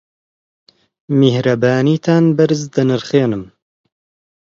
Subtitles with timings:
[1.19, 3.43] میهرەبانیتان بەرز دەنرخێنم.